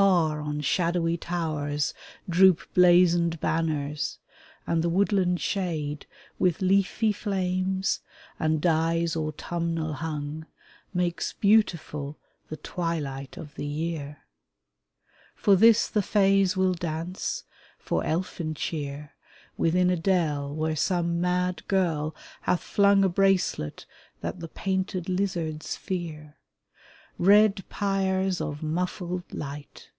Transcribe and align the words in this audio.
Far 0.00 0.40
on 0.40 0.60
shadowy 0.60 1.16
tow'rs 1.16 1.92
Droop 2.28 2.64
blazoned 2.72 3.40
banners, 3.40 4.20
and 4.64 4.80
the 4.80 4.88
woodland 4.88 5.40
shade, 5.40 6.06
With 6.38 6.62
leafy 6.62 7.10
flames 7.10 7.98
and 8.38 8.60
dyes 8.60 9.16
autumnal 9.16 9.94
hung, 9.94 10.46
Makes 10.94 11.32
beautiful 11.32 12.16
the 12.48 12.58
twilight 12.58 13.36
of 13.36 13.56
the 13.56 13.66
year. 13.66 14.18
For 15.34 15.56
this 15.56 15.88
the 15.88 16.02
fays 16.02 16.56
will 16.56 16.74
dance, 16.74 17.42
for 17.76 18.04
elfin 18.04 18.54
cheer, 18.54 19.14
Within 19.56 19.90
a 19.90 19.96
dell 19.96 20.54
where 20.54 20.76
some 20.76 21.20
mad 21.20 21.66
girl 21.66 22.14
hath 22.42 22.60
flung 22.60 23.02
A 23.02 23.08
bracelet 23.08 23.84
that 24.20 24.38
the 24.38 24.46
painted 24.46 25.08
lizards 25.08 25.74
fear— 25.74 26.36
Red 27.20 27.68
pyres 27.68 28.40
of 28.40 28.62
muffled 28.62 29.34
light! 29.34 29.90